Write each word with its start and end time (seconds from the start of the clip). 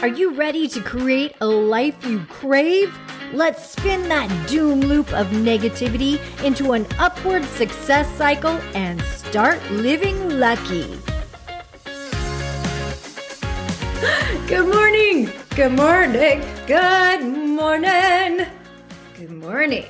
Are 0.00 0.06
you 0.06 0.32
ready 0.32 0.68
to 0.68 0.80
create 0.80 1.34
a 1.40 1.46
life 1.46 2.06
you 2.06 2.20
crave? 2.28 2.96
Let's 3.32 3.70
spin 3.70 4.08
that 4.08 4.28
doom 4.48 4.78
loop 4.78 5.12
of 5.12 5.26
negativity 5.30 6.20
into 6.44 6.70
an 6.70 6.86
upward 7.00 7.44
success 7.44 8.08
cycle 8.16 8.60
and 8.74 9.02
start 9.02 9.60
living 9.72 10.38
lucky. 10.38 10.84
Good 14.46 14.72
morning. 14.72 15.30
Good 15.56 15.72
morning. 15.72 16.44
Good 16.68 17.24
morning. 17.24 18.46
Good 19.16 19.32
morning. 19.32 19.86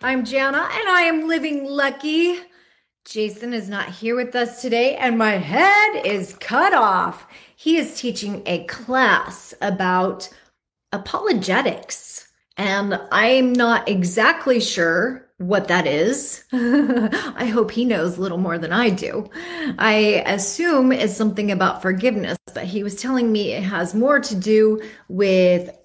I'm 0.00 0.24
Jana 0.24 0.66
and 0.72 0.88
I 0.88 1.02
am 1.02 1.28
living 1.28 1.66
lucky. 1.66 2.40
Jason 3.04 3.52
is 3.52 3.68
not 3.68 3.88
here 3.88 4.14
with 4.14 4.34
us 4.36 4.62
today 4.62 4.94
and 4.96 5.18
my 5.18 5.32
head 5.32 6.06
is 6.06 6.36
cut 6.40 6.72
off. 6.72 7.26
He 7.56 7.76
is 7.76 7.98
teaching 7.98 8.42
a 8.46 8.64
class 8.64 9.54
about 9.60 10.28
apologetics. 10.92 12.28
And 12.56 13.00
I'm 13.10 13.52
not 13.52 13.88
exactly 13.88 14.60
sure 14.60 15.28
what 15.38 15.66
that 15.68 15.86
is. 15.86 16.44
I 16.52 17.50
hope 17.52 17.72
he 17.72 17.84
knows 17.84 18.16
a 18.16 18.20
little 18.20 18.38
more 18.38 18.58
than 18.58 18.72
I 18.72 18.90
do. 18.90 19.28
I 19.78 20.22
assume 20.26 20.92
it's 20.92 21.16
something 21.16 21.50
about 21.50 21.82
forgiveness, 21.82 22.38
but 22.54 22.64
he 22.64 22.84
was 22.84 22.94
telling 22.94 23.32
me 23.32 23.52
it 23.52 23.64
has 23.64 23.94
more 23.94 24.20
to 24.20 24.34
do 24.36 24.80
with 25.08 25.76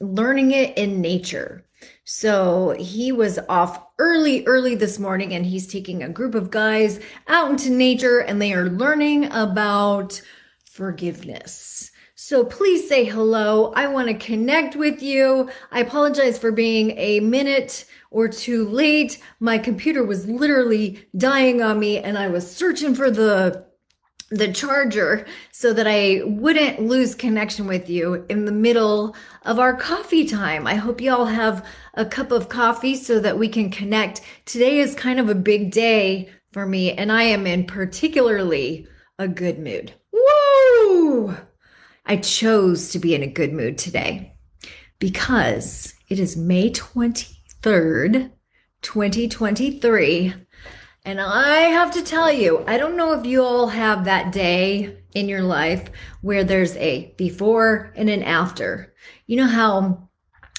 learning 0.00 0.52
it 0.52 0.76
in 0.78 1.02
nature. 1.02 1.65
So 2.08 2.76
he 2.78 3.10
was 3.10 3.40
off 3.48 3.84
early, 3.98 4.46
early 4.46 4.76
this 4.76 4.96
morning 5.00 5.34
and 5.34 5.44
he's 5.44 5.66
taking 5.66 6.04
a 6.04 6.08
group 6.08 6.36
of 6.36 6.52
guys 6.52 7.00
out 7.26 7.50
into 7.50 7.70
nature 7.70 8.20
and 8.20 8.40
they 8.40 8.52
are 8.52 8.70
learning 8.70 9.24
about 9.32 10.22
forgiveness. 10.70 11.90
So 12.14 12.44
please 12.44 12.88
say 12.88 13.02
hello. 13.02 13.72
I 13.74 13.88
want 13.88 14.06
to 14.06 14.14
connect 14.14 14.76
with 14.76 15.02
you. 15.02 15.50
I 15.72 15.80
apologize 15.80 16.38
for 16.38 16.52
being 16.52 16.92
a 16.96 17.18
minute 17.18 17.86
or 18.12 18.28
two 18.28 18.68
late. 18.68 19.20
My 19.40 19.58
computer 19.58 20.04
was 20.04 20.28
literally 20.28 21.08
dying 21.16 21.60
on 21.60 21.80
me 21.80 21.98
and 21.98 22.16
I 22.16 22.28
was 22.28 22.48
searching 22.48 22.94
for 22.94 23.10
the 23.10 23.66
the 24.30 24.52
charger 24.52 25.24
so 25.52 25.72
that 25.72 25.86
I 25.86 26.22
wouldn't 26.24 26.82
lose 26.82 27.14
connection 27.14 27.66
with 27.66 27.88
you 27.88 28.24
in 28.28 28.44
the 28.44 28.52
middle 28.52 29.14
of 29.42 29.58
our 29.58 29.74
coffee 29.74 30.26
time. 30.26 30.66
I 30.66 30.74
hope 30.74 31.00
you 31.00 31.12
all 31.12 31.26
have 31.26 31.64
a 31.94 32.04
cup 32.04 32.32
of 32.32 32.48
coffee 32.48 32.96
so 32.96 33.20
that 33.20 33.38
we 33.38 33.48
can 33.48 33.70
connect. 33.70 34.20
Today 34.44 34.78
is 34.80 34.94
kind 34.94 35.20
of 35.20 35.28
a 35.28 35.34
big 35.34 35.70
day 35.70 36.28
for 36.50 36.66
me 36.66 36.92
and 36.92 37.12
I 37.12 37.22
am 37.24 37.46
in 37.46 37.66
particularly 37.66 38.88
a 39.18 39.28
good 39.28 39.60
mood. 39.60 39.92
Woo! 40.12 41.36
I 42.04 42.16
chose 42.16 42.90
to 42.90 42.98
be 42.98 43.14
in 43.14 43.22
a 43.22 43.28
good 43.28 43.52
mood 43.52 43.78
today 43.78 44.36
because 44.98 45.94
it 46.08 46.18
is 46.18 46.36
May 46.36 46.70
23rd, 46.70 48.32
2023. 48.82 50.34
And 51.06 51.20
I 51.20 51.58
have 51.68 51.92
to 51.92 52.02
tell 52.02 52.32
you, 52.32 52.64
I 52.66 52.78
don't 52.78 52.96
know 52.96 53.12
if 53.12 53.24
you 53.24 53.44
all 53.44 53.68
have 53.68 54.06
that 54.06 54.32
day 54.32 54.96
in 55.14 55.28
your 55.28 55.42
life 55.42 55.88
where 56.20 56.42
there's 56.42 56.76
a 56.78 57.14
before 57.16 57.92
and 57.94 58.10
an 58.10 58.24
after. 58.24 58.92
You 59.28 59.36
know 59.36 59.46
how 59.46 60.08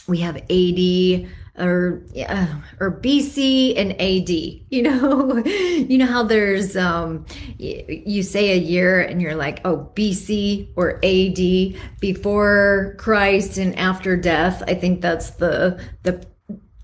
we 0.07 0.19
have 0.19 0.37
AD, 0.37 1.29
or 1.59 2.05
uh, 2.29 2.47
or 2.79 2.97
BC 2.97 3.77
and 3.77 3.91
AD. 4.01 4.29
You 4.69 4.83
know, 4.83 5.37
you 5.45 5.97
know 5.97 6.05
how 6.05 6.23
there's 6.23 6.77
um 6.77 7.25
you 7.57 8.23
say 8.23 8.51
a 8.51 8.57
year 8.57 9.01
and 9.01 9.21
you're 9.21 9.35
like, 9.35 9.59
oh, 9.65 9.91
BC 9.95 10.69
or 10.77 11.03
AD 11.03 11.99
before 11.99 12.95
Christ 12.97 13.57
and 13.57 13.77
after 13.77 14.15
death. 14.15 14.63
I 14.65 14.75
think 14.75 15.01
that's 15.01 15.31
the 15.31 15.83
the 16.03 16.25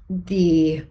the 0.09 0.85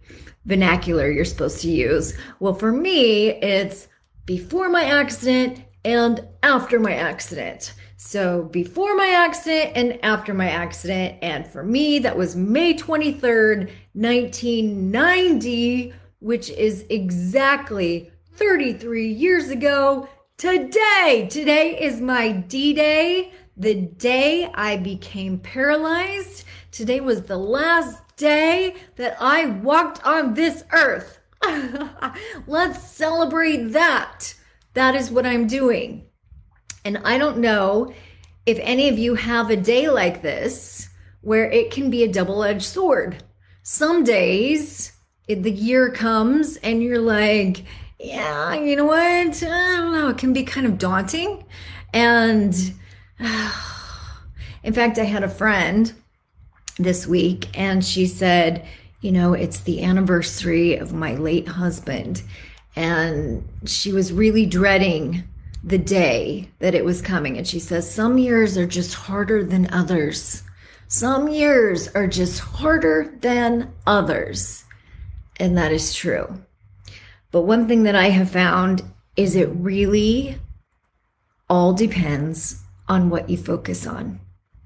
vernacular 0.44 1.10
you're 1.10 1.24
supposed 1.24 1.60
to 1.62 1.70
use. 1.70 2.16
Well, 2.40 2.54
for 2.54 2.72
me, 2.72 3.28
it's 3.28 3.88
before 4.26 4.68
my 4.68 4.84
accident 4.84 5.60
and 5.84 6.26
after 6.42 6.78
my 6.78 6.94
accident. 6.94 7.74
So 7.96 8.44
before 8.44 8.96
my 8.96 9.08
accident 9.08 9.72
and 9.76 10.04
after 10.04 10.34
my 10.34 10.50
accident. 10.50 11.18
And 11.22 11.46
for 11.46 11.62
me, 11.62 12.00
that 12.00 12.16
was 12.16 12.34
May 12.34 12.74
23rd, 12.74 13.70
1990, 13.92 15.94
which 16.18 16.50
is 16.50 16.84
exactly 16.90 18.10
33 18.34 19.12
years 19.12 19.50
ago 19.50 20.08
today. 20.36 21.28
Today 21.30 21.78
is 21.80 22.00
my 22.00 22.32
D 22.32 22.72
Day, 22.72 23.32
the 23.56 23.74
day 23.74 24.50
I 24.52 24.78
became 24.78 25.38
paralyzed. 25.38 26.44
Today 26.72 27.00
was 27.00 27.22
the 27.22 27.38
last 27.38 28.01
day 28.16 28.74
that 28.96 29.16
I 29.20 29.46
walked 29.46 30.04
on 30.04 30.34
this 30.34 30.64
earth. 30.72 31.18
Let's 32.46 32.88
celebrate 32.88 33.72
that. 33.72 34.34
That 34.74 34.94
is 34.94 35.10
what 35.10 35.26
I'm 35.26 35.46
doing. 35.46 36.06
And 36.84 36.98
I 37.04 37.18
don't 37.18 37.38
know 37.38 37.92
if 38.46 38.58
any 38.60 38.88
of 38.88 38.98
you 38.98 39.14
have 39.14 39.50
a 39.50 39.56
day 39.56 39.88
like 39.88 40.22
this 40.22 40.88
where 41.20 41.50
it 41.50 41.70
can 41.70 41.90
be 41.90 42.02
a 42.02 42.12
double 42.12 42.42
edged 42.42 42.64
sword. 42.64 43.22
Some 43.62 44.02
days 44.02 44.92
it, 45.28 45.42
the 45.42 45.52
year 45.52 45.90
comes 45.90 46.56
and 46.58 46.82
you're 46.82 47.00
like, 47.00 47.64
yeah, 47.98 48.54
you 48.54 48.74
know 48.74 48.86
what? 48.86 48.98
I 49.00 49.76
don't 49.76 49.92
know. 49.92 50.08
It 50.08 50.18
can 50.18 50.32
be 50.32 50.42
kind 50.42 50.66
of 50.66 50.78
daunting. 50.78 51.44
And 51.92 52.54
in 54.62 54.72
fact, 54.72 54.98
I 54.98 55.04
had 55.04 55.22
a 55.22 55.28
friend 55.28 55.92
this 56.78 57.06
week 57.06 57.48
and 57.58 57.84
she 57.84 58.06
said, 58.06 58.66
you 59.02 59.10
know, 59.10 59.34
it's 59.34 59.60
the 59.60 59.82
anniversary 59.82 60.76
of 60.76 60.92
my 60.92 61.14
late 61.14 61.48
husband. 61.48 62.22
And 62.76 63.46
she 63.66 63.92
was 63.92 64.12
really 64.12 64.46
dreading 64.46 65.24
the 65.62 65.78
day 65.78 66.48
that 66.60 66.74
it 66.74 66.84
was 66.84 67.02
coming. 67.02 67.36
And 67.36 67.46
she 67.46 67.58
says, 67.58 67.92
Some 67.92 68.16
years 68.16 68.56
are 68.56 68.66
just 68.66 68.94
harder 68.94 69.44
than 69.44 69.72
others. 69.72 70.44
Some 70.88 71.28
years 71.28 71.88
are 71.88 72.06
just 72.06 72.40
harder 72.40 73.14
than 73.20 73.72
others. 73.86 74.64
And 75.38 75.56
that 75.58 75.72
is 75.72 75.94
true. 75.94 76.42
But 77.30 77.42
one 77.42 77.66
thing 77.66 77.82
that 77.84 77.96
I 77.96 78.10
have 78.10 78.30
found 78.30 78.82
is 79.16 79.34
it 79.34 79.48
really 79.52 80.38
all 81.48 81.72
depends 81.72 82.62
on 82.88 83.10
what 83.10 83.28
you 83.28 83.36
focus 83.36 83.86
on. 83.86 84.20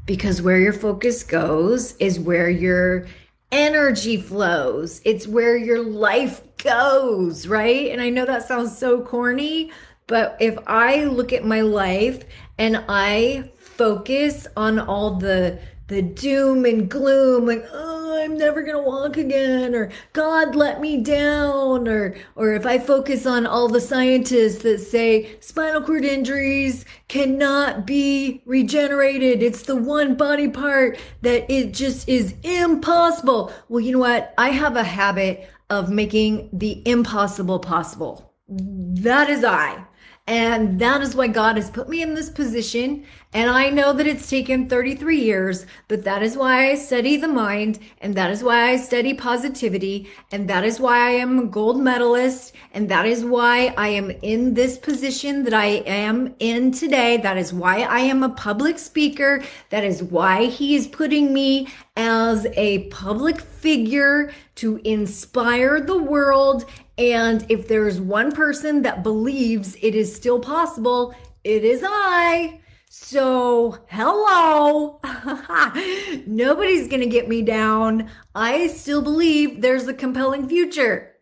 Because 0.06 0.40
where 0.40 0.58
your 0.58 0.72
focus 0.72 1.22
goes 1.22 1.96
is 1.96 2.18
where 2.18 2.48
your 2.48 3.06
energy 3.52 4.16
flows. 4.16 5.00
It's 5.04 5.26
where 5.26 5.56
your 5.56 5.82
life 5.82 6.42
goes, 6.58 7.46
right? 7.46 7.90
And 7.90 8.00
I 8.00 8.10
know 8.10 8.24
that 8.24 8.46
sounds 8.46 8.76
so 8.76 9.02
corny, 9.02 9.70
but 10.06 10.36
if 10.40 10.56
I 10.66 11.04
look 11.04 11.32
at 11.32 11.44
my 11.44 11.60
life 11.60 12.24
and 12.58 12.84
I 12.88 13.50
focus 13.58 14.46
on 14.56 14.78
all 14.78 15.16
the 15.16 15.58
the 15.88 16.02
doom 16.02 16.64
and 16.64 16.90
gloom 16.90 17.46
like 17.46 17.64
oh 17.72 18.05
i'm 18.26 18.36
never 18.36 18.62
going 18.62 18.76
to 18.76 18.82
walk 18.82 19.16
again 19.16 19.74
or 19.74 19.90
god 20.12 20.54
let 20.54 20.80
me 20.80 21.00
down 21.00 21.88
or 21.88 22.14
or 22.34 22.52
if 22.52 22.66
i 22.66 22.78
focus 22.78 23.24
on 23.24 23.46
all 23.46 23.68
the 23.68 23.80
scientists 23.80 24.62
that 24.62 24.78
say 24.78 25.38
spinal 25.40 25.80
cord 25.80 26.04
injuries 26.04 26.84
cannot 27.08 27.86
be 27.86 28.42
regenerated 28.44 29.42
it's 29.42 29.62
the 29.62 29.76
one 29.76 30.14
body 30.16 30.48
part 30.48 30.98
that 31.22 31.50
it 31.50 31.72
just 31.72 32.08
is 32.08 32.34
impossible. 32.42 33.52
Well 33.68 33.80
you 33.80 33.92
know 33.92 33.98
what? 33.98 34.34
I 34.36 34.50
have 34.50 34.76
a 34.76 34.84
habit 34.84 35.48
of 35.70 35.90
making 35.90 36.50
the 36.52 36.82
impossible 36.88 37.58
possible. 37.58 38.32
That 38.48 39.30
is 39.30 39.44
i 39.44 39.84
and 40.26 40.80
that 40.80 41.02
is 41.02 41.14
why 41.14 41.28
God 41.28 41.56
has 41.56 41.70
put 41.70 41.88
me 41.88 42.02
in 42.02 42.14
this 42.14 42.30
position. 42.30 43.04
And 43.32 43.48
I 43.48 43.70
know 43.70 43.92
that 43.92 44.08
it's 44.08 44.28
taken 44.28 44.68
33 44.68 45.20
years, 45.20 45.66
but 45.86 46.02
that 46.02 46.22
is 46.22 46.36
why 46.36 46.70
I 46.70 46.74
study 46.74 47.16
the 47.16 47.28
mind. 47.28 47.78
And 48.00 48.14
that 48.16 48.30
is 48.30 48.42
why 48.42 48.70
I 48.70 48.76
study 48.76 49.14
positivity. 49.14 50.08
And 50.32 50.48
that 50.48 50.64
is 50.64 50.80
why 50.80 50.98
I 50.98 51.10
am 51.10 51.38
a 51.38 51.44
gold 51.44 51.80
medalist. 51.80 52.54
And 52.72 52.88
that 52.88 53.06
is 53.06 53.24
why 53.24 53.72
I 53.76 53.88
am 53.88 54.10
in 54.10 54.54
this 54.54 54.78
position 54.78 55.44
that 55.44 55.54
I 55.54 55.82
am 55.86 56.34
in 56.40 56.72
today. 56.72 57.18
That 57.18 57.36
is 57.36 57.52
why 57.52 57.82
I 57.82 58.00
am 58.00 58.24
a 58.24 58.30
public 58.30 58.80
speaker. 58.80 59.44
That 59.70 59.84
is 59.84 60.02
why 60.02 60.46
he 60.46 60.74
is 60.74 60.88
putting 60.88 61.32
me 61.32 61.68
as 61.96 62.46
a 62.54 62.88
public 62.88 63.40
figure 63.40 64.32
to 64.56 64.80
inspire 64.82 65.80
the 65.80 65.98
world 65.98 66.64
and 66.98 67.44
if 67.48 67.68
there's 67.68 68.00
one 68.00 68.32
person 68.32 68.82
that 68.82 69.02
believes 69.02 69.76
it 69.82 69.94
is 69.94 70.14
still 70.14 70.40
possible, 70.40 71.14
it 71.44 71.64
is 71.64 71.82
I. 71.84 72.60
So, 72.88 73.78
hello. 73.88 75.00
Nobody's 76.26 76.88
going 76.88 77.02
to 77.02 77.06
get 77.06 77.28
me 77.28 77.42
down. 77.42 78.08
I 78.34 78.68
still 78.68 79.02
believe 79.02 79.60
there's 79.60 79.86
a 79.86 79.94
compelling 79.94 80.48
future. 80.48 81.12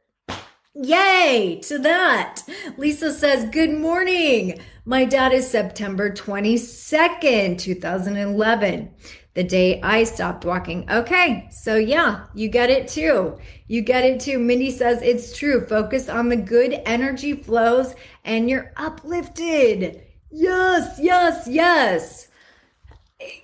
Yay 0.74 1.60
to 1.64 1.78
that. 1.78 2.42
Lisa 2.76 3.12
says, 3.12 3.48
Good 3.50 3.72
morning. 3.72 4.60
My 4.84 5.04
dad 5.04 5.32
is 5.32 5.48
September 5.48 6.10
22nd, 6.10 7.58
2011, 7.58 8.90
the 9.34 9.44
day 9.44 9.80
I 9.82 10.04
stopped 10.04 10.44
walking. 10.44 10.88
Okay, 10.90 11.48
so 11.50 11.76
yeah, 11.76 12.26
you 12.34 12.48
get 12.48 12.70
it 12.70 12.88
too. 12.88 13.36
You 13.66 13.82
get 13.82 14.04
it 14.04 14.20
too. 14.20 14.38
Mindy 14.38 14.70
says, 14.70 15.02
It's 15.02 15.36
true. 15.36 15.66
Focus 15.66 16.08
on 16.08 16.28
the 16.28 16.36
good 16.36 16.80
energy 16.86 17.34
flows 17.34 17.94
and 18.24 18.48
you're 18.48 18.72
uplifted. 18.76 20.02
Yes, 20.30 20.98
yes, 21.00 21.48
yes. 21.48 22.28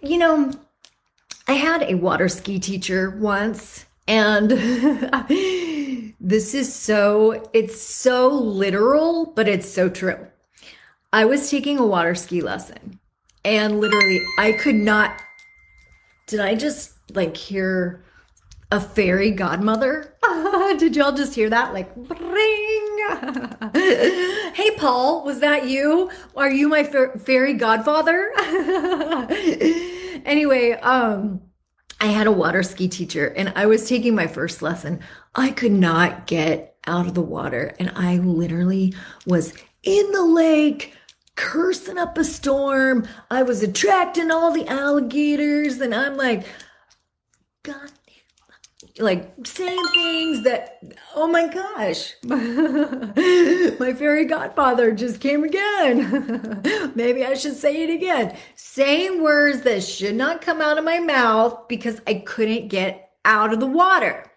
You 0.02 0.18
know, 0.18 0.52
I 1.48 1.54
had 1.54 1.82
a 1.82 1.94
water 1.94 2.28
ski 2.28 2.60
teacher 2.60 3.10
once 3.10 3.86
and 4.06 4.50
this 6.20 6.54
is 6.54 6.72
so, 6.72 7.48
it's 7.52 7.80
so 7.80 8.28
literal, 8.28 9.26
but 9.34 9.48
it's 9.48 9.68
so 9.68 9.88
true. 9.88 10.28
I 11.12 11.24
was 11.24 11.50
taking 11.50 11.78
a 11.78 11.86
water 11.86 12.14
ski 12.14 12.40
lesson 12.40 13.00
and 13.44 13.80
literally 13.80 14.24
I 14.38 14.52
could 14.52 14.76
not, 14.76 15.20
did 16.30 16.40
I 16.40 16.54
just 16.54 16.92
like 17.14 17.36
hear 17.36 18.04
a 18.70 18.80
fairy 18.80 19.32
godmother? 19.32 20.14
did 20.78 20.94
y'all 20.94 21.12
just 21.12 21.34
hear 21.34 21.50
that? 21.50 21.74
Like, 21.74 21.90
ring. 21.96 22.86
hey, 24.54 24.70
Paul, 24.76 25.24
was 25.24 25.40
that 25.40 25.66
you? 25.66 26.10
Are 26.36 26.50
you 26.50 26.68
my 26.68 26.84
fairy 26.84 27.54
godfather? 27.54 28.32
anyway, 30.24 30.72
um, 30.82 31.40
I 32.00 32.06
had 32.06 32.28
a 32.28 32.32
water 32.32 32.62
ski 32.62 32.88
teacher 32.88 33.26
and 33.36 33.52
I 33.56 33.66
was 33.66 33.88
taking 33.88 34.14
my 34.14 34.28
first 34.28 34.62
lesson. 34.62 35.00
I 35.34 35.50
could 35.50 35.72
not 35.72 36.28
get 36.28 36.76
out 36.86 37.08
of 37.08 37.14
the 37.14 37.22
water 37.22 37.74
and 37.80 37.90
I 37.96 38.18
literally 38.18 38.94
was 39.26 39.52
in 39.82 40.12
the 40.12 40.24
lake 40.24 40.94
cursing 41.40 41.96
up 41.96 42.18
a 42.18 42.24
storm. 42.24 43.08
I 43.30 43.42
was 43.42 43.62
attracting 43.62 44.30
all 44.30 44.52
the 44.52 44.68
alligators 44.68 45.80
and 45.80 45.94
I'm 45.94 46.16
like, 46.18 46.46
God 47.62 47.90
like 48.98 49.34
saying 49.46 49.82
things 49.94 50.44
that 50.44 50.82
oh 51.14 51.26
my 51.26 51.46
gosh. 51.48 52.14
My 53.80 53.94
fairy 53.94 54.26
godfather 54.26 54.92
just 54.92 55.20
came 55.20 55.44
again. 55.44 56.60
Maybe 56.94 57.24
i 57.24 57.34
should 57.34 57.56
say 57.56 57.82
it 57.82 57.90
again. 57.90 58.36
Saying 58.56 59.22
words 59.22 59.62
that 59.62 59.82
should 59.82 60.16
not 60.16 60.42
come 60.42 60.60
out 60.60 60.76
of 60.76 60.84
my 60.84 60.98
mouth 60.98 61.68
because 61.68 62.00
i 62.06 62.14
couldn't 62.14 62.68
get 62.68 63.12
out 63.24 63.52
of 63.52 63.60
the 63.60 63.66
water. 63.66 64.30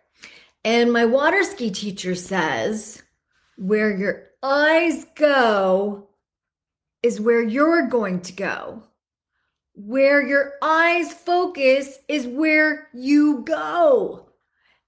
And 0.64 0.94
my 0.94 1.06
water 1.06 1.44
ski 1.44 1.70
teacher 1.70 2.16
says 2.16 3.04
where 3.58 3.96
your 3.96 4.30
eyes 4.42 5.06
go 5.16 6.08
is 7.04 7.22
where 7.22 7.44
you're 7.44 7.88
going 7.88 8.22
to 8.22 8.34
go 8.34 8.84
where 9.76 10.26
your 10.26 10.54
eyes 10.62 11.12
focus 11.14 11.98
is 12.08 12.28
where 12.28 12.88
you 12.94 13.44
go 13.44 14.24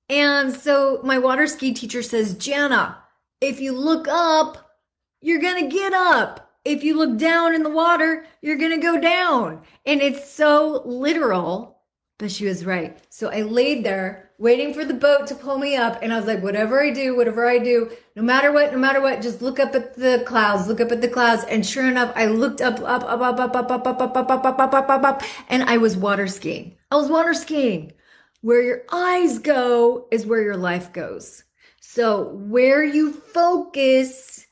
and 0.10 0.54
so 0.54 1.00
my 1.04 1.18
water 1.18 1.48
ski 1.48 1.74
teacher 1.74 2.04
says, 2.04 2.36
Jana, 2.36 2.98
if 3.42 3.60
you 3.60 3.72
look 3.72 4.08
up, 4.08 4.78
you're 5.22 5.42
going 5.42 5.68
to 5.68 5.76
get 5.76 5.94
up. 5.94 6.52
If 6.64 6.84
you 6.84 6.98
look 6.98 7.18
down 7.18 7.56
in 7.56 7.64
the 7.64 7.70
water, 7.70 8.26
you're 8.42 8.58
going 8.58 8.72
to 8.72 8.78
go 8.78 9.00
down. 9.00 9.62
And 9.86 10.02
it's 10.02 10.30
so 10.30 10.82
literal, 10.86 11.80
but 12.20 12.32
she 12.32 12.46
was 12.46 12.66
right. 12.66 12.98
So 13.10 13.30
I 13.30 13.42
laid 13.42 13.84
there 13.84 14.25
waiting 14.38 14.74
for 14.74 14.84
the 14.84 14.94
boat 14.94 15.28
to 15.28 15.36
pull 15.36 15.58
me 15.58 15.76
up. 15.76 16.00
And 16.02 16.12
I 16.12 16.18
was 16.18 16.26
like, 16.26 16.44
whatever 16.44 16.82
I 16.82 16.92
do, 16.92 17.16
whatever 17.16 17.48
I 17.48 17.58
do, 17.58 17.92
no 18.16 18.24
matter 18.24 18.52
what, 18.52 18.72
no 18.72 18.78
matter 18.78 19.02
what, 19.02 19.22
just 19.22 19.42
look 19.42 19.60
up 19.60 19.76
at 19.76 19.96
the 19.96 20.24
clouds, 20.26 20.68
look 20.68 20.82
up 20.82 20.92
at 20.92 21.02
the 21.02 21.08
clouds. 21.08 21.44
And 21.46 21.66
sure 21.66 21.88
enough, 21.88 22.12
I 22.16 22.26
looked 22.26 22.62
up, 22.62 22.80
up, 22.82 23.04
up, 23.04 23.22
up, 23.22 23.40
up, 23.40 23.56
up, 23.56 23.72
up, 23.72 23.86
up, 23.86 24.02
up, 24.02 24.18
up, 24.18 24.30
up, 24.30 24.46
up, 24.46 24.60
up, 24.60 24.74
up, 24.74 24.90
up, 24.90 25.04
up, 25.04 25.24
and 25.50 25.64
I 25.64 25.78
was 25.78 25.96
water 25.98 26.28
skiing. 26.28 26.76
I 26.92 26.96
was 26.96 27.10
water 27.10 27.34
skiing. 27.34 27.94
Where 28.42 28.62
your 28.62 28.84
eyes 28.92 29.40
go 29.40 30.08
is 30.12 30.26
where 30.26 30.42
your 30.42 30.58
life 30.58 30.94
goes. 30.94 31.44
So, 31.80 32.30
where 32.30 32.84
you 32.84 33.14
focus 33.14 34.46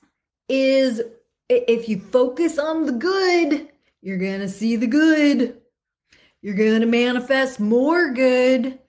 is 0.50 1.01
if 1.50 1.89
you 1.89 2.00
focus 2.00 2.57
on 2.57 2.85
the 2.85 2.91
good, 2.94 3.69
you're 4.01 4.18
going 4.18 4.39
to 4.39 4.50
see 4.50 4.75
the 4.75 4.88
good. 4.88 5.62
You're 6.41 6.56
going 6.56 6.81
to 6.81 6.88
manifest 6.88 7.59
more 7.59 8.12
good. 8.13 8.80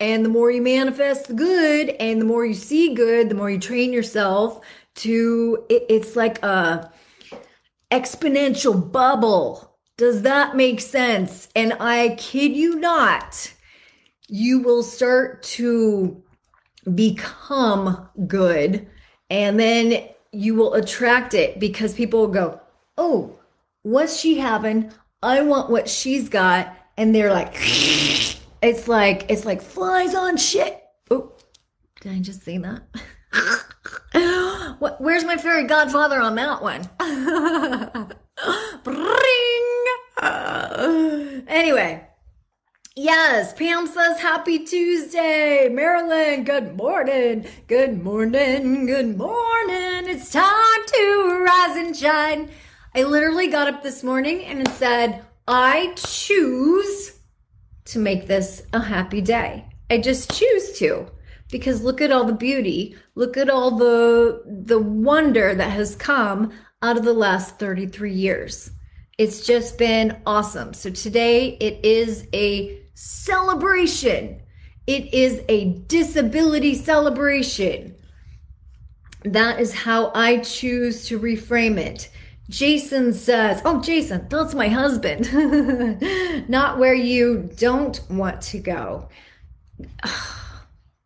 And 0.00 0.24
the 0.24 0.28
more 0.28 0.50
you 0.50 0.62
manifest 0.62 1.28
the 1.28 1.34
good 1.34 1.90
and 2.00 2.20
the 2.20 2.24
more 2.24 2.46
you 2.46 2.54
see 2.54 2.94
good, 2.94 3.28
the 3.28 3.34
more 3.34 3.50
you 3.50 3.58
train 3.58 3.92
yourself 3.92 4.60
to, 4.96 5.64
it, 5.68 5.86
it's 5.88 6.14
like 6.14 6.42
a 6.44 6.90
exponential 7.90 8.92
bubble. 8.92 9.76
Does 9.96 10.22
that 10.22 10.56
make 10.56 10.80
sense? 10.80 11.48
And 11.56 11.74
I 11.80 12.14
kid 12.16 12.54
you 12.54 12.76
not 12.76 13.52
you 14.28 14.60
will 14.60 14.82
start 14.82 15.42
to 15.42 16.22
become 16.94 18.08
good 18.26 18.86
and 19.30 19.58
then 19.58 20.08
you 20.32 20.54
will 20.54 20.74
attract 20.74 21.34
it 21.34 21.58
because 21.58 21.94
people 21.94 22.20
will 22.20 22.28
go, 22.28 22.60
Oh, 22.96 23.38
what's 23.82 24.18
she 24.18 24.38
having? 24.38 24.92
I 25.22 25.42
want 25.42 25.70
what 25.70 25.88
she's 25.88 26.28
got. 26.28 26.74
And 26.96 27.14
they're 27.14 27.32
like, 27.32 27.54
it's 28.62 28.88
like, 28.88 29.30
it's 29.30 29.44
like 29.44 29.62
flies 29.62 30.14
on 30.14 30.36
shit. 30.36 30.82
Oh, 31.10 31.32
did 32.00 32.12
I 32.12 32.18
just 32.20 32.42
say 32.42 32.58
that? 32.58 32.82
what, 34.78 35.00
where's 35.00 35.24
my 35.24 35.36
fairy 35.36 35.64
godfather 35.64 36.20
on 36.20 36.34
that 36.36 36.62
one? 36.62 36.88
Bring. 38.84 39.04
anyway, 41.48 42.08
Yes, 43.00 43.52
Pam 43.52 43.86
says 43.86 44.18
happy 44.18 44.64
Tuesday. 44.64 45.68
Marilyn, 45.70 46.42
good 46.42 46.76
morning. 46.76 47.46
Good 47.68 48.02
morning. 48.02 48.86
Good 48.86 49.16
morning. 49.16 50.08
It's 50.08 50.32
time 50.32 50.82
to 50.94 51.44
rise 51.44 51.76
and 51.76 51.96
shine. 51.96 52.50
I 52.96 53.04
literally 53.04 53.46
got 53.46 53.72
up 53.72 53.84
this 53.84 54.02
morning 54.02 54.44
and 54.44 54.62
it 54.62 54.70
said, 54.70 55.24
I 55.46 55.92
choose 55.94 57.17
to 57.88 57.98
make 57.98 58.26
this 58.26 58.62
a 58.72 58.80
happy 58.80 59.20
day. 59.20 59.66
I 59.90 59.98
just 59.98 60.32
choose 60.32 60.78
to 60.78 61.10
because 61.50 61.82
look 61.82 62.00
at 62.00 62.12
all 62.12 62.24
the 62.24 62.34
beauty. 62.34 62.96
Look 63.14 63.36
at 63.36 63.48
all 63.50 63.76
the 63.76 64.42
the 64.46 64.78
wonder 64.78 65.54
that 65.54 65.70
has 65.70 65.96
come 65.96 66.52
out 66.82 66.96
of 66.96 67.04
the 67.04 67.12
last 67.12 67.58
33 67.58 68.12
years. 68.12 68.70
It's 69.16 69.44
just 69.44 69.78
been 69.78 70.20
awesome. 70.26 70.74
So 70.74 70.90
today 70.90 71.56
it 71.60 71.84
is 71.84 72.26
a 72.32 72.80
celebration. 72.94 74.42
It 74.86 75.12
is 75.12 75.42
a 75.48 75.72
disability 75.86 76.74
celebration. 76.74 77.96
That 79.24 79.60
is 79.60 79.74
how 79.74 80.12
I 80.14 80.38
choose 80.38 81.06
to 81.06 81.18
reframe 81.18 81.78
it. 81.78 82.10
Jason 82.48 83.12
says, 83.12 83.60
Oh, 83.64 83.80
Jason, 83.82 84.26
that's 84.28 84.54
my 84.54 84.68
husband. 84.68 85.30
Not 86.48 86.78
where 86.78 86.94
you 86.94 87.50
don't 87.56 88.00
want 88.10 88.40
to 88.42 88.58
go. 88.58 89.08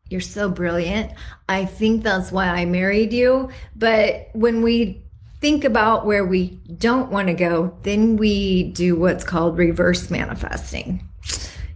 You're 0.09 0.21
so 0.21 0.51
brilliant. 0.51 1.13
I 1.49 1.65
think 1.65 2.03
that's 2.03 2.31
why 2.31 2.49
I 2.49 2.67
married 2.67 3.13
you. 3.13 3.49
But 3.75 4.29
when 4.35 4.63
we 4.63 5.03
think 5.41 5.65
about 5.65 6.07
where 6.07 6.25
we 6.25 6.61
don't 6.77 7.11
want 7.11 7.29
to 7.29 7.35
go, 7.35 7.77
then 7.83 8.17
we 8.17 8.65
do 8.73 8.95
what's 8.95 9.25
called 9.25 9.57
reverse 9.57 10.11
manifesting. 10.11 11.09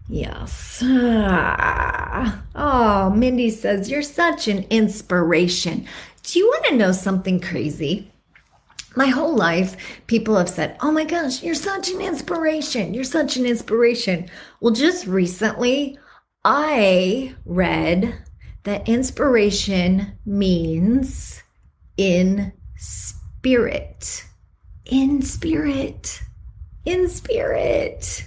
Yes. 0.08 0.80
Ah. 0.84 2.42
Oh, 2.58 3.10
Mindy 3.10 3.50
says, 3.50 3.90
You're 3.90 4.00
such 4.00 4.48
an 4.48 4.64
inspiration. 4.70 5.86
Do 6.22 6.38
you 6.38 6.46
want 6.46 6.64
to 6.66 6.76
know 6.76 6.90
something 6.92 7.38
crazy? 7.38 8.10
My 8.96 9.08
whole 9.08 9.36
life, 9.36 9.76
people 10.06 10.36
have 10.36 10.48
said, 10.48 10.76
Oh 10.80 10.90
my 10.90 11.04
gosh, 11.04 11.42
you're 11.42 11.54
such 11.54 11.90
an 11.90 12.00
inspiration. 12.00 12.94
You're 12.94 13.04
such 13.04 13.36
an 13.36 13.44
inspiration. 13.44 14.30
Well, 14.60 14.72
just 14.72 15.06
recently, 15.06 15.98
I 16.44 17.34
read 17.44 18.22
that 18.64 18.88
inspiration 18.88 20.18
means 20.24 21.42
in 21.96 22.52
spirit. 22.76 24.24
In 24.86 25.20
spirit. 25.22 26.20
In 26.84 27.08
spirit. 27.08 28.24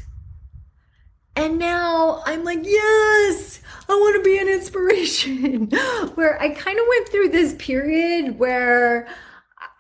And 1.36 1.58
now 1.58 2.22
I'm 2.26 2.44
like, 2.44 2.60
yes, 2.64 3.62
I 3.88 3.94
want 3.94 4.18
to 4.18 4.30
be 4.30 4.38
an 4.38 4.50
inspiration. 4.50 5.68
where 6.16 6.40
I 6.42 6.50
kind 6.50 6.78
of 6.78 6.86
went 6.90 7.10
through 7.10 7.30
this 7.30 7.56
period 7.58 8.38
where 8.38 9.08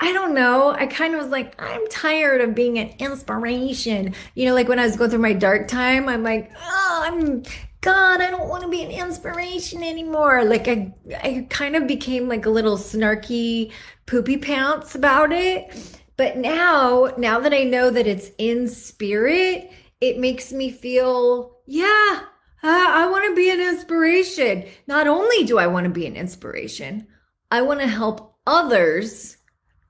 I 0.01 0.13
don't 0.13 0.34
know. 0.34 0.72
I 0.72 0.86
kind 0.86 1.13
of 1.13 1.20
was 1.20 1.29
like, 1.29 1.62
I'm 1.62 1.86
tired 1.88 2.41
of 2.41 2.56
being 2.56 2.79
an 2.79 2.94
inspiration. 3.00 4.13
You 4.34 4.46
know, 4.46 4.53
like 4.53 4.70
when 4.70 4.79
I 4.79 4.86
was 4.86 4.96
going 4.96 5.10
through 5.10 5.20
my 5.20 5.34
dark 5.34 5.68
time, 5.68 6.08
I'm 6.08 6.24
like, 6.24 6.51
oh, 6.58 7.01
I'm 7.06 7.44
God, 7.82 8.20
I 8.20 8.29
don't 8.29 8.50
want 8.50 8.63
to 8.63 8.70
be 8.70 8.84
an 8.84 8.91
inspiration 8.91 9.84
anymore. 9.84 10.44
Like 10.44 10.68
I 10.68 10.94
I 11.24 11.48
kind 11.50 11.75
of 11.75 11.88
became 11.88 12.27
like 12.27 12.46
a 12.46 12.50
little 12.50 12.77
snarky 12.77 13.72
poopy 14.06 14.38
pants 14.38 14.96
about 14.96 15.32
it. 15.32 16.00
But 16.18 16.38
now, 16.38 17.13
now 17.18 17.39
that 17.39 17.53
I 17.53 17.63
know 17.63 17.89
that 17.89 18.06
it's 18.06 18.32
in 18.38 18.68
spirit, 18.68 19.72
it 20.01 20.18
makes 20.20 20.51
me 20.51 20.70
feel, 20.70 21.58
yeah, 21.65 22.24
I, 22.62 23.03
I 23.03 23.10
want 23.10 23.25
to 23.29 23.36
be 23.36 23.50
an 23.50 23.62
inspiration. 23.62 24.65
Not 24.86 25.08
only 25.08 25.46
do 25.46 25.58
I 25.58 25.68
want 25.68 25.86
to 25.86 25.89
be 25.89 26.06
an 26.06 26.18
inspiration, 26.18 27.08
I 27.50 27.62
want 27.62 27.79
to 27.79 27.88
help 27.88 28.36
others 28.46 29.38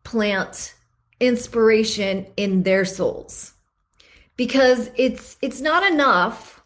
plant 0.04 0.76
inspiration 1.20 2.28
in 2.38 2.64
their 2.64 2.86
souls. 2.86 3.54
Because 4.36 4.90
it's 4.96 5.38
it's 5.42 5.60
not 5.60 5.90
enough 5.90 6.64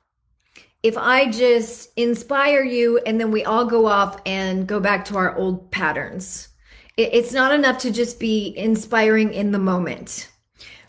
if 0.84 0.98
I 0.98 1.32
just 1.32 1.92
inspire 1.96 2.64
you 2.64 3.00
and 3.06 3.20
then 3.20 3.32
we 3.32 3.46
all 3.46 3.66
go 3.66 3.88
off 3.88 4.22
and 4.26 4.68
go 4.68 4.80
back 4.80 5.06
to 5.06 5.18
our 5.18 5.36
old 5.36 5.72
patterns. 5.72 6.50
It's 6.98 7.34
not 7.34 7.54
enough 7.54 7.80
to 7.80 7.92
just 7.92 8.20
be 8.20 8.54
inspiring 8.56 9.34
in 9.34 9.52
the 9.52 9.60
moment. 9.60 10.30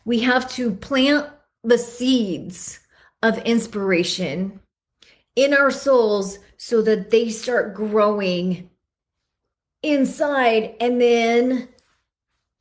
We 0.05 0.21
have 0.21 0.51
to 0.53 0.73
plant 0.73 1.31
the 1.63 1.79
seeds 1.79 2.81
of 3.23 3.39
inspiration 3.39 4.61
in 5.35 5.55
our 5.55 5.71
souls 5.71 6.39
so 6.59 6.83
that 6.83 7.11
they 7.11 7.31
start 7.31 7.75
growing 7.75 8.69
inside 9.83 10.75
and 10.81 11.01
then 11.01 11.69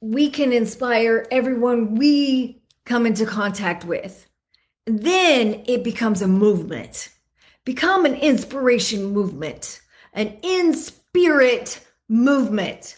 we 0.03 0.29
can 0.29 0.51
inspire 0.51 1.25
everyone 1.31 1.95
we 1.95 2.61
come 2.83 3.05
into 3.05 3.25
contact 3.25 3.85
with. 3.85 4.27
Then 4.85 5.63
it 5.65 5.81
becomes 5.81 6.21
a 6.21 6.27
movement. 6.27 7.07
Become 7.63 8.03
an 8.03 8.15
inspiration 8.15 9.05
movement, 9.05 9.79
an 10.11 10.37
in 10.43 10.73
spirit 10.73 11.87
movement. 12.09 12.97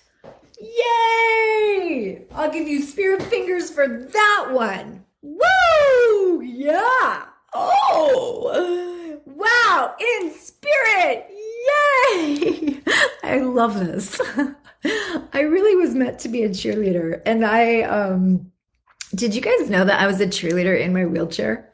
Yay! 0.59 2.25
I'll 2.33 2.51
give 2.51 2.67
you 2.67 2.81
spirit 2.81 3.21
fingers 3.21 3.69
for 3.69 3.87
that 3.87 4.47
one. 4.49 5.05
Woo! 5.21 6.41
Yeah! 6.41 7.25
Oh! 7.53 9.21
Wow! 9.27 9.95
In 9.99 10.33
spirit! 10.33 11.27
Yay! 12.09 12.81
I 13.23 13.41
love 13.41 13.75
this. 13.79 14.19
I 15.33 15.41
really 15.41 15.75
was 15.75 15.95
meant 15.95 16.19
to 16.19 16.29
be 16.29 16.43
a 16.43 16.49
cheerleader. 16.49 17.21
And 17.25 17.45
I, 17.45 17.81
um, 17.81 18.51
did 19.13 19.33
you 19.33 19.41
guys 19.41 19.69
know 19.69 19.85
that 19.85 19.99
I 19.99 20.07
was 20.07 20.19
a 20.21 20.27
cheerleader 20.27 20.79
in 20.79 20.93
my 20.93 21.05
wheelchair? 21.05 21.73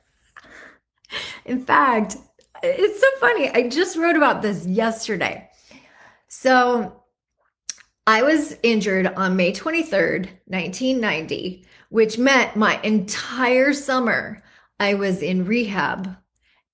In 1.46 1.66
fact, 1.66 2.18
it's 2.64 3.02
so 3.02 3.08
funny. 3.20 3.50
I 3.50 3.70
just 3.70 3.98
wrote 3.98 4.16
about 4.16 4.42
this 4.42 4.66
yesterday. 4.66 5.50
So 6.28 7.02
I 8.08 8.24
was 8.24 8.58
injured 8.64 9.08
on 9.08 9.36
May 9.36 9.52
23rd, 9.52 10.30
1990, 10.46 11.66
which 11.90 12.18
meant 12.18 12.56
my 12.56 12.80
entire 12.84 13.74
summer 13.74 14.42
I 14.80 14.94
was 14.94 15.22
in 15.22 15.46
rehab. 15.46 16.16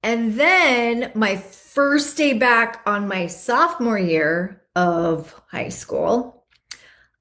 And 0.03 0.39
then 0.39 1.11
my 1.15 1.37
first 1.37 2.15
day 2.17 2.33
back 2.33 2.81
on 2.85 3.07
my 3.07 3.27
sophomore 3.27 3.99
year 3.99 4.61
of 4.77 5.33
high 5.49 5.69
school, 5.69 6.45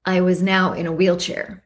I 0.05 0.21
was 0.21 0.43
now 0.43 0.73
in 0.73 0.85
a 0.85 0.91
wheelchair. 0.91 1.63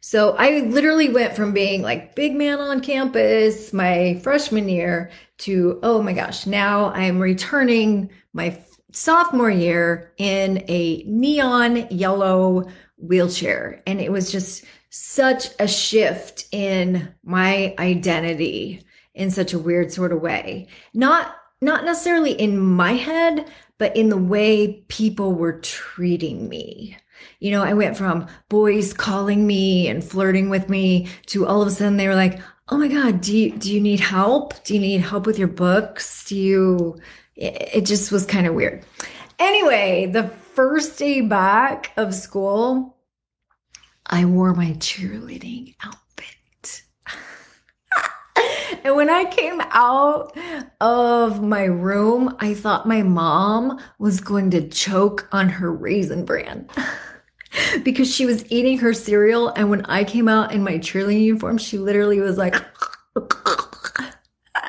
So 0.00 0.34
I 0.36 0.60
literally 0.60 1.10
went 1.10 1.36
from 1.36 1.52
being 1.52 1.82
like 1.82 2.16
big 2.16 2.34
man 2.34 2.58
on 2.58 2.80
campus 2.80 3.72
my 3.72 4.18
freshman 4.24 4.68
year 4.68 5.10
to, 5.38 5.78
oh 5.82 6.02
my 6.02 6.14
gosh, 6.14 6.46
now 6.46 6.86
I'm 6.92 7.20
returning 7.20 8.10
my 8.32 8.58
sophomore 8.92 9.50
year 9.50 10.12
in 10.16 10.64
a 10.68 11.04
neon 11.06 11.86
yellow 11.90 12.64
wheelchair. 12.96 13.82
And 13.86 14.00
it 14.00 14.10
was 14.10 14.32
just 14.32 14.64
such 14.88 15.48
a 15.60 15.68
shift 15.68 16.46
in 16.52 17.14
my 17.22 17.74
identity 17.78 18.82
in 19.14 19.30
such 19.30 19.52
a 19.52 19.58
weird 19.58 19.92
sort 19.92 20.12
of 20.12 20.22
way. 20.22 20.68
Not 20.94 21.34
not 21.62 21.84
necessarily 21.84 22.32
in 22.32 22.58
my 22.58 22.92
head, 22.92 23.48
but 23.78 23.96
in 23.96 24.10
the 24.10 24.18
way 24.18 24.84
people 24.88 25.32
were 25.32 25.60
treating 25.60 26.48
me. 26.48 26.96
You 27.38 27.52
know, 27.52 27.62
I 27.62 27.72
went 27.72 27.96
from 27.96 28.26
boys 28.48 28.92
calling 28.92 29.46
me 29.46 29.88
and 29.88 30.04
flirting 30.04 30.50
with 30.50 30.68
me 30.68 31.08
to 31.26 31.46
all 31.46 31.62
of 31.62 31.68
a 31.68 31.70
sudden 31.70 31.96
they 31.96 32.08
were 32.08 32.14
like, 32.14 32.40
"Oh 32.68 32.76
my 32.76 32.88
god, 32.88 33.20
do 33.20 33.36
you 33.36 33.52
do 33.56 33.72
you 33.72 33.80
need 33.80 34.00
help? 34.00 34.62
Do 34.64 34.74
you 34.74 34.80
need 34.80 35.00
help 35.00 35.24
with 35.24 35.38
your 35.38 35.48
books? 35.48 36.24
Do 36.24 36.36
you 36.36 37.00
it, 37.36 37.86
just 37.86 38.12
was 38.12 38.26
kind 38.26 38.46
of 38.46 38.54
weird." 38.54 38.84
Anyway, 39.38 40.06
the 40.06 40.28
first 40.28 40.98
day 40.98 41.20
back 41.20 41.92
of 41.96 42.14
school, 42.14 42.96
I 44.06 44.24
wore 44.24 44.54
my 44.54 44.72
cheerleading 44.74 45.74
outfit. 45.84 46.11
And 48.84 48.96
when 48.96 49.10
I 49.10 49.24
came 49.24 49.60
out 49.70 50.36
of 50.80 51.42
my 51.42 51.64
room, 51.64 52.36
I 52.40 52.54
thought 52.54 52.86
my 52.86 53.02
mom 53.02 53.80
was 53.98 54.20
going 54.20 54.50
to 54.50 54.68
choke 54.68 55.28
on 55.32 55.48
her 55.48 55.72
raisin 55.72 56.24
bran. 56.24 56.68
because 57.82 58.12
she 58.12 58.26
was 58.26 58.50
eating 58.50 58.78
her 58.78 58.94
cereal. 58.94 59.48
And 59.50 59.70
when 59.70 59.84
I 59.86 60.04
came 60.04 60.28
out 60.28 60.52
in 60.52 60.62
my 60.62 60.78
cheerleading 60.78 61.22
uniform, 61.22 61.58
she 61.58 61.78
literally 61.78 62.20
was 62.20 62.38
like, 62.38 62.54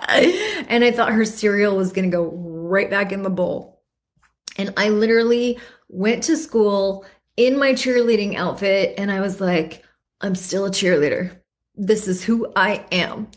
and 0.08 0.84
I 0.84 0.92
thought 0.92 1.14
her 1.14 1.26
cereal 1.26 1.76
was 1.76 1.94
going 1.94 2.10
to 2.10 2.16
go 2.16 2.26
right 2.26 2.90
back 2.90 3.12
in 3.12 3.24
the 3.24 3.30
bowl. 3.30 3.82
And 4.58 4.74
I 4.78 4.90
literally 4.90 5.60
went 5.88 6.24
to 6.26 6.38
school 6.38 7.06
in 7.38 7.58
my 7.58 7.74
cheerleading 7.74 8.36
outfit 8.36 8.96
and 8.98 9.12
I 9.12 9.22
was 9.22 9.42
like, 9.42 9.84
I'm 10.22 10.36
still 10.36 10.66
a 10.66 10.72
cheerleader. 10.72 11.40
This 11.76 12.08
is 12.08 12.24
who 12.24 12.52
I 12.56 12.86
am. 12.92 13.30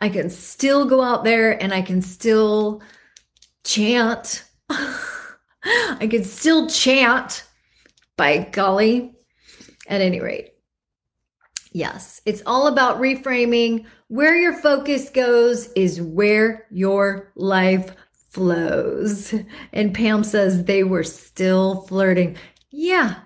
I 0.00 0.08
can 0.08 0.30
still 0.30 0.86
go 0.86 1.02
out 1.02 1.24
there 1.24 1.60
and 1.62 1.72
I 1.72 1.82
can 1.82 2.02
still 2.02 2.82
chant. 3.64 4.44
I 4.70 6.06
can 6.10 6.24
still 6.24 6.68
chant 6.68 7.44
by 8.16 8.48
golly. 8.52 9.14
At 9.86 10.00
any 10.00 10.20
rate, 10.20 10.52
yes, 11.72 12.22
it's 12.24 12.42
all 12.46 12.68
about 12.68 13.00
reframing. 13.00 13.86
Where 14.06 14.36
your 14.36 14.52
focus 14.52 15.10
goes 15.10 15.66
is 15.72 16.00
where 16.00 16.68
your 16.70 17.32
life 17.34 17.92
flows. 18.30 19.34
And 19.72 19.92
Pam 19.92 20.22
says 20.22 20.64
they 20.64 20.84
were 20.84 21.02
still 21.02 21.82
flirting. 21.82 22.36
Yeah. 22.70 23.16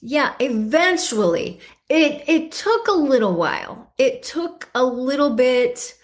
Yeah, 0.00 0.34
eventually. 0.40 1.60
It 1.88 2.24
it 2.28 2.52
took 2.52 2.88
a 2.88 2.92
little 2.92 3.34
while. 3.34 3.92
It 3.98 4.22
took 4.22 4.70
a 4.74 4.84
little 4.84 5.30
bit 5.34 5.94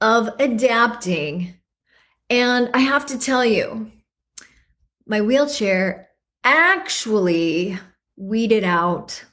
of 0.00 0.28
adapting. 0.38 1.54
And 2.28 2.70
I 2.74 2.80
have 2.80 3.06
to 3.06 3.18
tell 3.18 3.44
you, 3.44 3.90
my 5.06 5.20
wheelchair 5.20 6.08
actually 6.44 7.78
weeded 8.16 8.64
out 8.64 9.24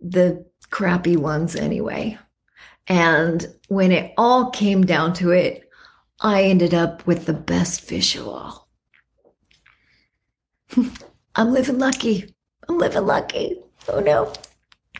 the 0.00 0.46
crappy 0.70 1.16
ones 1.16 1.56
anyway. 1.56 2.18
And 2.88 3.46
when 3.68 3.92
it 3.92 4.12
all 4.16 4.50
came 4.50 4.84
down 4.84 5.14
to 5.14 5.30
it, 5.30 5.68
I 6.20 6.44
ended 6.44 6.74
up 6.74 7.06
with 7.06 7.26
the 7.26 7.32
best 7.32 7.80
fish 7.80 8.16
of 8.16 8.28
all. 8.28 8.68
I'm 11.36 11.52
living 11.52 11.78
lucky. 11.78 12.35
I'm 12.68 12.78
living 12.78 13.06
lucky. 13.06 13.58
Oh 13.88 14.00
no. 14.00 14.32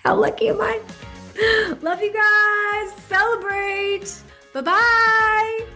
How 0.04 0.14
lucky 0.14 0.48
am 0.48 0.60
I? 0.60 0.80
Love 1.82 2.00
you 2.00 2.12
guys. 2.12 2.92
Celebrate. 3.08 4.22
Bye 4.52 4.60
bye. 4.62 5.66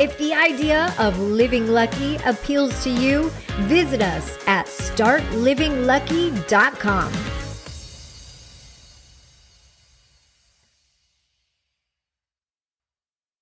If 0.00 0.18
the 0.18 0.32
idea 0.32 0.92
of 0.98 1.16
living 1.18 1.68
lucky 1.68 2.16
appeals 2.24 2.82
to 2.84 2.90
you, 2.90 3.30
visit 3.68 4.02
us 4.02 4.38
at 4.46 4.66
startlivinglucky.com. 4.66 7.39